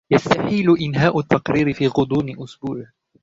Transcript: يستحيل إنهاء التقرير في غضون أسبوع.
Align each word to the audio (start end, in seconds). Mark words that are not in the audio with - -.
يستحيل 0.11 0.77
إنهاء 0.81 1.19
التقرير 1.19 1.73
في 1.73 1.87
غضون 1.87 2.41
أسبوع. 2.43 2.85